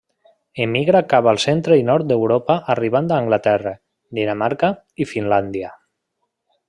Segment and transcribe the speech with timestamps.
[0.63, 3.75] Emigra cap al centre i nord d'Europa arribant a Anglaterra,
[4.21, 4.71] Dinamarca
[5.07, 5.71] i Finlàndia.